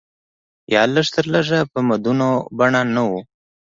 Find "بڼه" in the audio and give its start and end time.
2.57-2.81